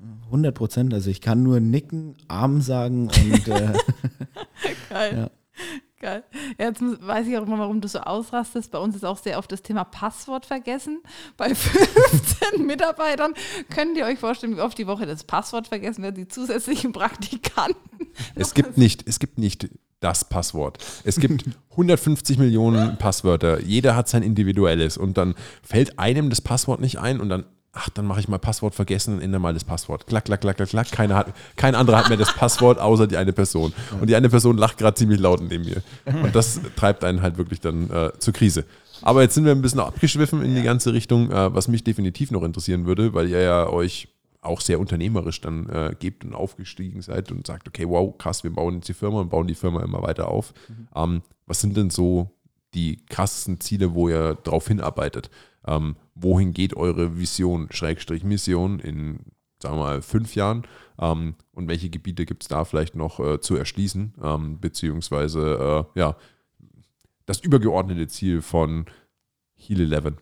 [0.00, 0.94] Ja, 100 Prozent.
[0.94, 3.72] Also ich kann nur nicken, Arm sagen und äh,
[4.90, 5.16] Geil.
[5.16, 5.30] Ja.
[6.00, 6.22] Geil.
[6.58, 8.70] Jetzt muss- weiß ich auch immer, warum du so ausrastest.
[8.70, 11.00] Bei uns ist auch sehr oft das Thema Passwort vergessen.
[11.36, 13.34] Bei 15 Mitarbeitern
[13.68, 17.76] könnt ihr euch vorstellen, wie oft die Woche das Passwort vergessen wird, die zusätzlichen Praktikanten.
[18.34, 19.68] Es gibt nicht, es gibt nicht
[20.00, 20.78] das Passwort.
[21.04, 23.60] Es gibt 150 Millionen Passwörter.
[23.60, 27.88] Jeder hat sein individuelles und dann fällt einem das Passwort nicht ein und dann, ach,
[27.90, 30.06] dann mache ich mal Passwort vergessen und ändere mal das Passwort.
[30.06, 30.90] Klack, klack, klack, klack, klack.
[30.90, 33.72] Keiner hat, kein anderer hat mehr das Passwort außer die eine Person.
[34.00, 35.82] Und die eine Person lacht gerade ziemlich laut neben mir.
[36.22, 38.64] Und das treibt einen halt wirklich dann äh, zur Krise.
[39.02, 42.30] Aber jetzt sind wir ein bisschen abgeschwiffen in die ganze Richtung, äh, was mich definitiv
[42.30, 44.08] noch interessieren würde, weil ihr ja euch
[44.40, 48.52] auch sehr unternehmerisch dann äh, gebt und aufgestiegen seid und sagt, okay, wow, krass, wir
[48.52, 50.54] bauen jetzt die Firma und bauen die Firma immer weiter auf.
[50.68, 50.88] Mhm.
[50.94, 52.30] Ähm, was sind denn so
[52.74, 55.30] die krassesten Ziele, wo ihr darauf hinarbeitet?
[55.66, 59.20] Ähm, wohin geht eure Vision, Schrägstrich Mission in,
[59.62, 60.66] sagen wir mal, fünf Jahren?
[60.98, 64.14] Ähm, und welche Gebiete gibt es da vielleicht noch äh, zu erschließen?
[64.22, 66.16] Ähm, beziehungsweise, äh, ja,
[67.26, 68.86] das übergeordnete Ziel von
[69.54, 70.14] Heal 11?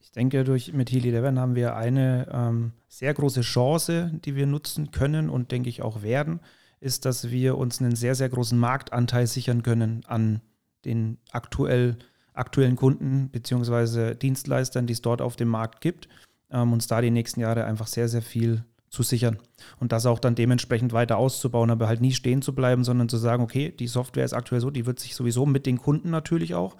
[0.00, 4.46] Ich denke, durch, mit Heal 11 haben wir eine ähm, sehr große Chance, die wir
[4.46, 6.40] nutzen können und denke ich auch werden,
[6.80, 10.40] ist, dass wir uns einen sehr, sehr großen Marktanteil sichern können an
[10.84, 11.96] den aktuell,
[12.40, 14.14] aktuellen Kunden bzw.
[14.14, 16.08] Dienstleistern, die es dort auf dem Markt gibt,
[16.50, 19.38] ähm, uns da die nächsten Jahre einfach sehr, sehr viel zu sichern
[19.78, 23.18] und das auch dann dementsprechend weiter auszubauen, aber halt nie stehen zu bleiben, sondern zu
[23.18, 26.56] sagen, okay, die Software ist aktuell so, die wird sich sowieso mit den Kunden natürlich
[26.56, 26.76] auch,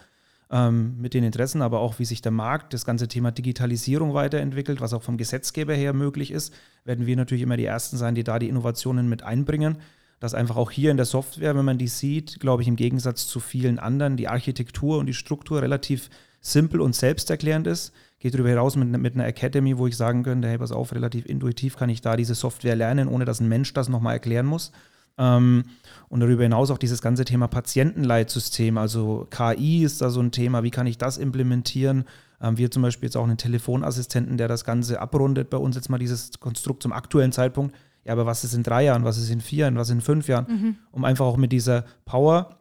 [0.50, 4.80] ähm, mit den Interessen, aber auch wie sich der Markt, das ganze Thema Digitalisierung weiterentwickelt,
[4.80, 6.52] was auch vom Gesetzgeber her möglich ist,
[6.84, 9.76] werden wir natürlich immer die Ersten sein, die da die Innovationen mit einbringen.
[10.20, 13.26] Dass einfach auch hier in der Software, wenn man die sieht, glaube ich, im Gegensatz
[13.26, 18.50] zu vielen anderen, die Architektur und die Struktur relativ simpel und selbsterklärend ist geht darüber
[18.50, 21.88] hinaus mit, mit einer Academy, wo ich sagen könnte, hey, pass auf, relativ intuitiv kann
[21.88, 24.72] ich da diese Software lernen, ohne dass ein Mensch das nochmal erklären muss.
[25.18, 25.64] Ähm,
[26.08, 30.62] und darüber hinaus auch dieses ganze Thema Patientenleitsystem, also KI ist da so ein Thema,
[30.62, 32.04] wie kann ich das implementieren?
[32.42, 35.88] Ähm, wir zum Beispiel jetzt auch einen Telefonassistenten, der das Ganze abrundet bei uns jetzt
[35.88, 37.74] mal dieses Konstrukt zum aktuellen Zeitpunkt.
[38.04, 40.00] Ja, aber was ist in drei Jahren, was ist in vier Jahren, was ist in
[40.00, 40.46] fünf Jahren?
[40.48, 40.76] Mhm.
[40.90, 42.60] Um einfach auch mit dieser Power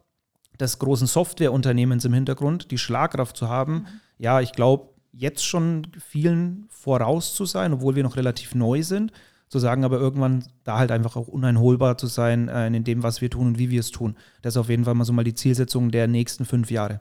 [0.58, 3.74] des großen Softwareunternehmens im Hintergrund die Schlagkraft zu haben.
[3.74, 3.86] Mhm.
[4.18, 9.12] Ja, ich glaube, jetzt schon vielen voraus zu sein, obwohl wir noch relativ neu sind,
[9.48, 13.20] zu sagen, aber irgendwann da halt einfach auch uneinholbar zu sein äh, in dem, was
[13.20, 14.16] wir tun und wie wir es tun.
[14.42, 17.00] Das ist auf jeden Fall mal so mal die Zielsetzung der nächsten fünf Jahre.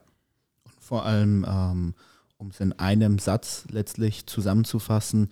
[0.79, 1.93] Vor allem, ähm,
[2.37, 5.29] um es in einem Satz letztlich zusammenzufassen,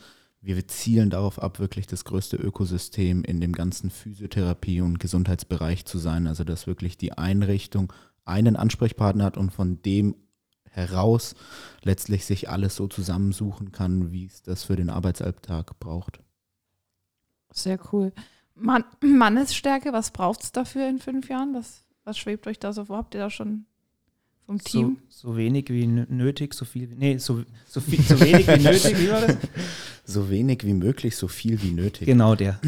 [0.56, 5.98] wir zielen darauf ab, wirklich das größte Ökosystem in dem ganzen Physiotherapie- und Gesundheitsbereich zu
[5.98, 6.28] sein.
[6.28, 7.92] Also dass wirklich die Einrichtung
[8.26, 10.16] einen Ansprechpartner hat und von dem
[10.70, 11.36] heraus
[11.84, 16.20] letztlich sich alles so zusammensuchen kann, wie es das für den Arbeitsalltag braucht.
[17.52, 18.14] Sehr cool.
[18.54, 21.54] Mann, Mannesstärke, was braucht es dafür in fünf Jahren?
[21.54, 22.98] Was, was schwebt euch da so vor?
[22.98, 23.66] Habt ihr da schon
[24.48, 24.98] vom Team?
[25.10, 28.98] So, so wenig wie nötig, so viel, nee, so, so, viel, so wenig wie nötig,
[28.98, 29.38] wie war das?
[30.10, 32.06] So wenig wie möglich, so viel wie nötig.
[32.06, 32.62] Genau der.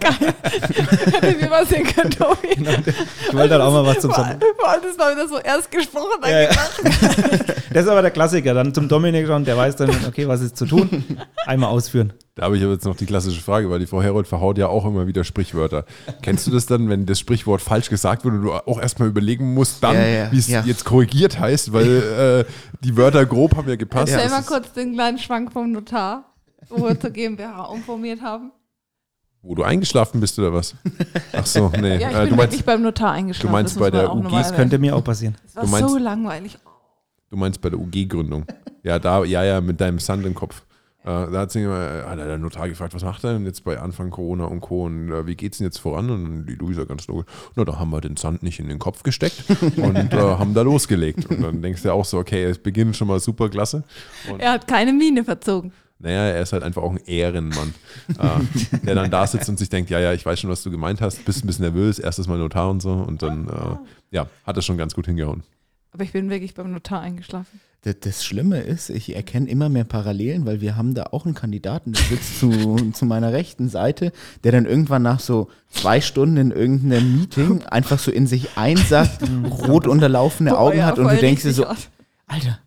[0.00, 0.34] Geil.
[1.20, 2.54] Hätte mir was sehen können, Tobi.
[2.54, 4.36] Genau ich wollte dann auch mal was zum Sommer.
[4.36, 6.50] Das war wieder so erst gesprochen, dann ja, ja.
[7.70, 8.54] Das ist aber der Klassiker.
[8.54, 11.04] Dann zum Dominik schon, der weiß dann, okay, was ist zu tun.
[11.44, 12.14] Einmal ausführen.
[12.38, 14.68] Da habe ich aber jetzt noch die klassische Frage, weil die Frau Herold verhaut ja
[14.68, 15.84] auch immer wieder Sprichwörter.
[16.22, 19.54] Kennst du das dann, wenn das Sprichwort falsch gesagt wird und du auch erstmal überlegen
[19.54, 20.62] musst, dann, ja, ja, wie es ja.
[20.64, 22.52] jetzt korrigiert heißt, weil äh,
[22.84, 24.12] die Wörter grob haben ja gepasst.
[24.12, 26.24] Erzähl mal kurz den kleinen Schwank vom Notar
[26.68, 28.52] wo wir zur GmbH umformiert haben.
[29.42, 30.74] Wo du eingeschlafen bist oder was?
[31.32, 31.98] Ach so, nee.
[31.98, 33.48] Ja, ich äh, bin du meinst, bei dem Notar eingeschlafen.
[33.48, 34.30] Du meinst bei der UG?
[34.30, 35.36] Das könnte mir auch passieren.
[35.44, 36.58] Das war meinst, so langweilig.
[37.30, 38.46] Du meinst bei der UG-Gründung.
[38.82, 40.62] Ja, da, ja, ja, mit deinem Sand im Kopf.
[41.08, 43.78] Äh, da hat, sich immer, hat der Notar gefragt, was macht er denn jetzt bei
[43.80, 44.84] Anfang Corona und Co.
[44.84, 46.10] Und äh, wie geht es denn jetzt voran?
[46.10, 47.24] Und die Luisa ganz logisch,
[47.56, 49.44] na, da haben wir den Sand nicht in den Kopf gesteckt
[49.76, 51.24] und äh, haben da losgelegt.
[51.30, 53.84] Und dann denkst du auch so, okay, es beginnt schon mal super klasse.
[54.30, 55.72] Und er hat keine Miene verzogen.
[55.98, 57.74] Naja, er ist halt einfach auch ein Ehrenmann,
[58.18, 60.70] äh, der dann da sitzt und sich denkt, ja, ja, ich weiß schon, was du
[60.70, 63.76] gemeint hast, bist ein bisschen nervös, erstes Mal Notar und so und dann, äh,
[64.10, 65.42] ja, hat das schon ganz gut hingehauen.
[65.92, 67.60] Aber ich bin wirklich beim Notar eingeschlafen.
[67.82, 71.92] Das, Schlimme ist, ich erkenne immer mehr Parallelen, weil wir haben da auch einen Kandidaten,
[71.92, 74.12] der sitzt zu, zu meiner rechten Seite,
[74.44, 79.22] der dann irgendwann nach so zwei Stunden in irgendeinem Meeting einfach so in sich einsackt,
[79.66, 81.66] rot unterlaufene Augen oh, ja, hat und du denkst dir so,
[82.26, 82.58] Alter,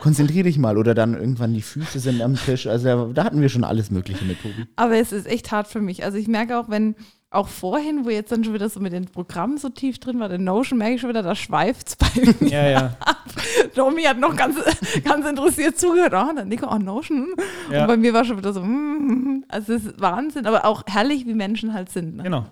[0.00, 0.76] konzentrier dich mal.
[0.76, 2.66] Oder dann irgendwann die Füße sind am Tisch.
[2.66, 4.66] Also da hatten wir schon alles Mögliche mit Tobi.
[4.76, 6.04] Aber es ist echt hart für mich.
[6.04, 6.94] Also ich merke auch, wenn,
[7.32, 10.28] auch vorhin, wo jetzt dann schon wieder so mit den Programmen so tief drin war,
[10.28, 12.08] der Notion, merke ich schon wieder, da schweift es bei
[12.40, 12.50] mir.
[12.50, 12.96] Ja, ja.
[13.74, 14.56] Domi hat noch ganz,
[15.04, 16.12] ganz interessiert zugehört.
[16.14, 17.34] Oh, dann Nico, oh, Notion.
[17.70, 17.82] Ja.
[17.82, 21.26] Und bei mir war schon wieder so, mm, also es ist Wahnsinn, aber auch herrlich,
[21.26, 22.16] wie Menschen halt sind.
[22.16, 22.24] Ne?
[22.24, 22.46] Genau.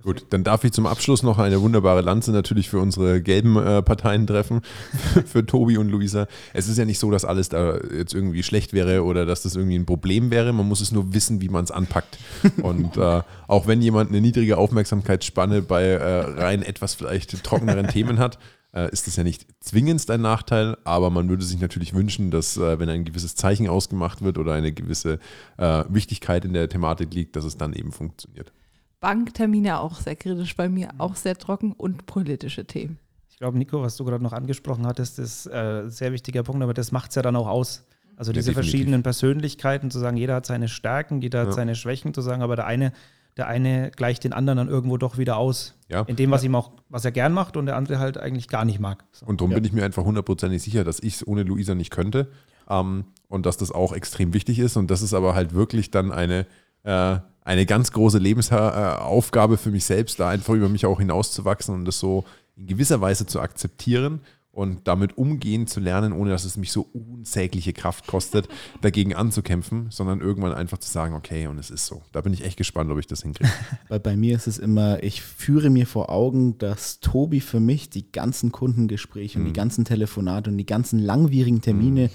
[0.00, 3.82] Gut, dann darf ich zum Abschluss noch eine wunderbare Lanze natürlich für unsere gelben äh,
[3.82, 4.60] Parteien treffen,
[5.26, 6.28] für Tobi und Luisa.
[6.54, 9.56] Es ist ja nicht so, dass alles da jetzt irgendwie schlecht wäre oder dass das
[9.56, 10.52] irgendwie ein Problem wäre.
[10.52, 12.16] Man muss es nur wissen, wie man es anpackt.
[12.62, 18.20] Und äh, auch wenn jemand eine niedrige Aufmerksamkeitsspanne bei äh, rein etwas vielleicht trockeneren Themen
[18.20, 18.38] hat,
[18.72, 22.56] äh, ist das ja nicht zwingend ein Nachteil, aber man würde sich natürlich wünschen, dass
[22.56, 25.18] äh, wenn ein gewisses Zeichen ausgemacht wird oder eine gewisse
[25.56, 28.52] äh, Wichtigkeit in der Thematik liegt, dass es dann eben funktioniert.
[29.00, 32.98] Banktermine auch sehr kritisch bei mir, auch sehr trocken und politische Themen.
[33.30, 36.62] Ich glaube, Nico, was du gerade noch angesprochen hattest, ist äh, ein sehr wichtiger Punkt,
[36.62, 37.84] aber das macht es ja dann auch aus.
[38.16, 38.70] Also diese definitiv.
[38.72, 41.46] verschiedenen Persönlichkeiten, zu sagen, jeder hat seine Stärken, jeder Ja.
[41.46, 42.92] hat seine Schwächen, zu sagen, aber der eine,
[43.36, 45.74] der eine gleicht den anderen dann irgendwo doch wieder aus.
[45.88, 46.02] Ja.
[46.02, 48.64] In dem, was ihm auch, was er gern macht und der andere halt eigentlich gar
[48.64, 49.04] nicht mag.
[49.12, 49.24] So.
[49.26, 49.58] Und darum Ja.
[49.58, 52.32] bin ich mir einfach hundertprozentig sicher, dass ich es ohne Luisa nicht könnte.
[52.68, 54.76] Ähm, und dass das auch extrem wichtig ist.
[54.76, 56.44] Und das ist aber halt wirklich dann eine,
[56.84, 61.84] äh, eine ganz große Lebensaufgabe für mich selbst, da einfach über mich auch hinauszuwachsen und
[61.84, 62.24] das so
[62.56, 66.88] in gewisser Weise zu akzeptieren und damit umgehen zu lernen, ohne dass es mich so
[66.92, 68.48] unsägliche Kraft kostet,
[68.80, 72.02] dagegen anzukämpfen, sondern irgendwann einfach zu sagen, okay, und es ist so.
[72.10, 73.48] Da bin ich echt gespannt, ob ich das hinkriege.
[73.88, 77.88] Bei, bei mir ist es immer, ich führe mir vor Augen, dass Tobi für mich
[77.88, 79.48] die ganzen Kundengespräche und Mhm.
[79.48, 82.10] die ganzen Telefonate und die ganzen langwierigen Termine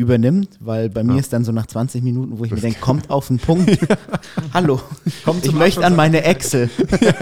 [0.00, 1.20] übernimmt, weil bei mir Ja.
[1.20, 3.78] ist dann so nach 20 Minuten, wo ich mir denke, kommt auf den Punkt.
[4.54, 4.80] Hallo,
[5.24, 5.84] Kommt ich möchte Abschluss.
[5.84, 6.70] an meine Excel.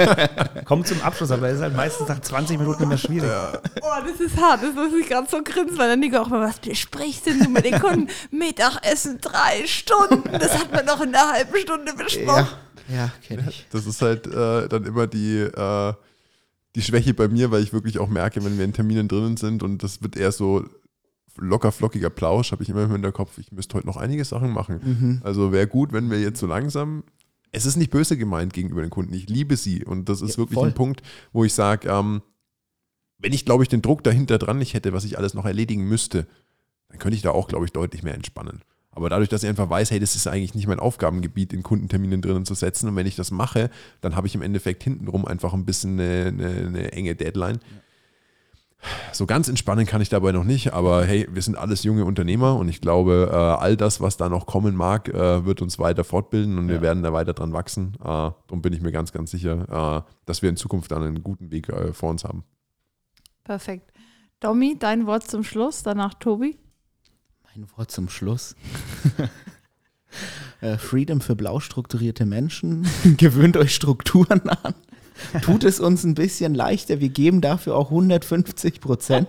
[0.65, 3.29] Kommt zum Abschluss, aber es ist halt meistens nach 20 Minuten immer schwierig.
[3.83, 4.63] Oh, das ist hart.
[4.63, 7.49] Das muss ich gerade so grinsen, weil der Nico auch mal, was besprichst denn du
[7.51, 8.09] mit den Kunden?
[8.31, 10.31] Mittagessen drei Stunden.
[10.39, 12.47] Das hat man noch in einer halben Stunde besprochen.
[12.89, 13.67] Ja, ja kenne ich.
[13.71, 15.93] Das ist halt äh, dann immer die, äh,
[16.77, 19.63] die Schwäche bei mir, weil ich wirklich auch merke, wenn wir in Terminen drinnen sind
[19.63, 20.65] und das wird eher so
[21.39, 24.81] locker flockiger Plausch, habe ich immer im Hinterkopf, ich müsste heute noch einige Sachen machen.
[24.83, 25.21] Mhm.
[25.25, 27.05] Also wäre gut, wenn wir jetzt so langsam.
[27.51, 29.15] Es ist nicht böse gemeint gegenüber den Kunden.
[29.15, 30.69] Ich liebe sie und das ist Ja, wirklich voll.
[30.69, 32.21] ein Punkt, wo ich sage, ähm,
[33.19, 35.89] wenn ich, glaube ich, den Druck dahinter dran nicht hätte, was ich alles noch erledigen
[35.89, 36.27] müsste,
[36.89, 38.63] dann könnte ich da auch, glaube ich, deutlich mehr entspannen.
[38.91, 42.21] Aber dadurch, dass ich einfach weiß, hey, das ist eigentlich nicht mein Aufgabengebiet, in Kundenterminen
[42.21, 42.89] drinnen zu setzen.
[42.89, 43.71] Und wenn ich das mache,
[44.01, 47.61] dann habe ich im Endeffekt hintenrum einfach ein bisschen eine, eine, eine enge Deadline.
[49.13, 52.55] So ganz entspannen kann ich dabei noch nicht, aber hey, wir sind alles junge Unternehmer
[52.57, 56.05] und ich glaube, äh, all das, was da noch kommen mag, äh, wird uns weiter
[56.05, 56.83] fortbilden und wir Ja.
[56.83, 57.95] werden da weiter dran wachsen.
[58.01, 61.23] Äh, darum bin ich mir ganz, ganz sicher, äh, dass wir in Zukunft dann einen
[61.25, 62.45] guten Weg vor uns haben.
[63.43, 63.91] Perfekt.
[64.41, 66.57] Domi, dein Wort zum Schluss, danach Tobi.
[67.57, 68.55] Mein Wort zum Schluss.
[70.79, 72.87] Freedom für blau strukturierte Menschen.
[73.17, 74.75] Gewöhnt euch Strukturen an.
[75.43, 77.01] Tut es uns ein bisschen leichter.
[77.01, 79.29] Wir geben dafür auch 150 Prozent.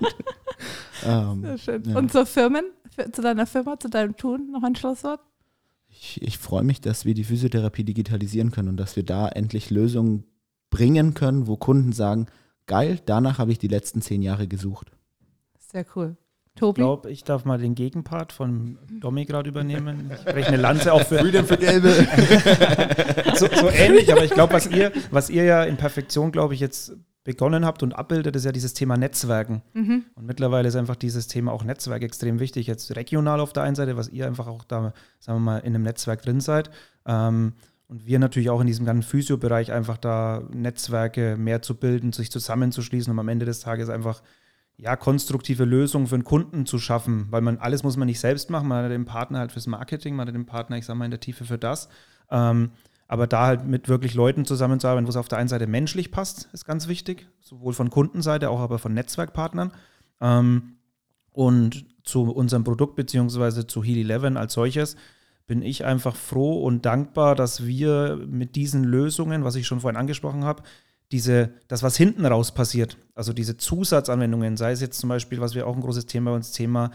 [1.05, 1.83] ähm, Sehr schön.
[1.85, 1.97] Ja.
[1.97, 5.21] Und zur Firmen, für, zu deiner Firma, zu deinem Tun, noch ein Schlusswort?
[5.89, 9.69] ich ich freue mich, dass wir die Physiotherapie digitalisieren können und dass wir da endlich
[9.69, 10.23] Lösungen
[10.69, 12.27] bringen können, wo Kunden sagen,
[12.67, 14.91] geil, danach habe ich die letzten zehn Jahre gesucht.
[15.57, 16.15] Sehr cool.
[16.59, 16.81] Ich Tobi?
[16.81, 20.11] glaube, ich darf mal den Gegenpart von Domi gerade übernehmen.
[20.13, 21.89] Ich breche eine Lanze auch für, Freedom für Gelbe.
[23.35, 26.59] so, so ähnlich, aber ich glaube, was ihr, was ihr ja in Perfektion, glaube ich,
[26.59, 26.91] jetzt
[27.23, 29.61] begonnen habt und abbildet, ist ja dieses Thema Netzwerken.
[29.73, 30.03] Mhm.
[30.15, 32.67] Und mittlerweile ist einfach dieses Thema auch Netzwerk extrem wichtig.
[32.67, 34.91] Jetzt regional auf der einen Seite, was ihr einfach auch da,
[35.21, 36.71] sagen wir mal, in einem Netzwerk drin seid.
[37.05, 37.53] Ähm,
[37.87, 42.29] und wir natürlich auch in diesem ganzen Physio-Bereich einfach da Netzwerke mehr zu bilden, sich
[42.31, 44.21] zusammenzuschließen, um am Ende des Tages einfach
[44.81, 48.49] ja, konstruktive Lösungen für den Kunden zu schaffen, weil man alles muss man nicht selbst
[48.49, 51.05] machen, man hat den Partner halt fürs Marketing, man hat den Partner, ich sag mal,
[51.05, 51.89] in der Tiefe für das.
[52.31, 52.71] Ähm,
[53.07, 56.47] aber da halt mit wirklich Leuten zusammenzuarbeiten, wo es auf der einen Seite menschlich passt,
[56.53, 59.73] ist ganz wichtig, sowohl von Kundenseite, auch aber von Netzwerkpartnern.
[60.21, 60.75] Ähm,
[61.31, 64.95] und zu unserem Produkt beziehungsweise zu Heal 11 als solches
[65.45, 69.99] bin ich einfach froh und dankbar, dass wir mit diesen Lösungen, was ich schon vorhin
[69.99, 70.63] angesprochen habe,
[71.11, 75.55] diese, das, was hinten raus passiert, also diese Zusatzanwendungen, sei es jetzt zum Beispiel, was
[75.55, 76.91] wir auch ein großes Thema bei uns, Thema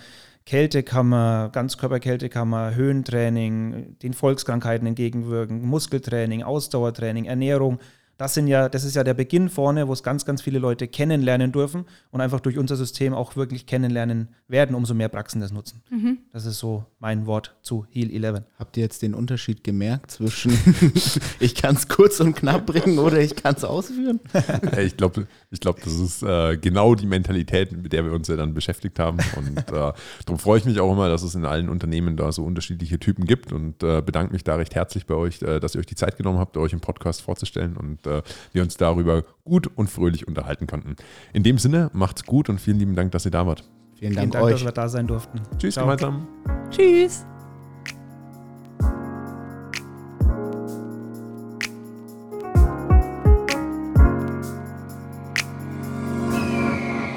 [0.46, 7.78] Kältekammer, Ganzkörperkältekammer, Höhentraining, den Volkskrankheiten entgegenwirken, Muskeltraining, Ausdauertraining, Ernährung.
[8.16, 10.86] Das sind ja, das ist ja der Beginn vorne, wo es ganz, ganz viele Leute
[10.86, 15.52] kennenlernen dürfen und einfach durch unser System auch wirklich kennenlernen werden, umso mehr Praxen das
[15.52, 15.82] nutzen.
[15.90, 16.18] Mhm.
[16.32, 18.42] Das ist so mein Wort zu Heal 11.
[18.58, 20.52] Habt ihr jetzt den Unterschied gemerkt zwischen
[21.40, 24.20] ich kann es kurz und knapp bringen oder ich kann es ausführen?
[24.78, 28.36] Ich glaube, ich glaub, das ist äh, genau die Mentalität, mit der wir uns ja
[28.36, 29.18] dann beschäftigt haben.
[29.36, 32.44] Und äh, darum freue ich mich auch immer, dass es in allen Unternehmen da so
[32.44, 35.80] unterschiedliche Typen gibt und äh, bedanke mich da recht herzlich bei euch, äh, dass ihr
[35.80, 39.68] euch die Zeit genommen habt, euch im Podcast vorzustellen und äh, wir uns darüber gut
[39.74, 40.96] und fröhlich unterhalten konnten.
[41.32, 43.60] In dem Sinne, macht's gut und vielen lieben Dank, dass ihr da wart.
[43.98, 44.64] Vielen Vielen Dank, Dank, dass euch.
[44.64, 45.40] wir da sein durften.
[45.58, 45.84] Tschüss Ciao.
[45.84, 46.26] gemeinsam.
[46.70, 47.24] Tschüss.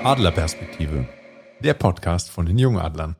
[0.03, 1.05] Adlerperspektive.
[1.59, 3.17] Der Podcast von den Jungadlern.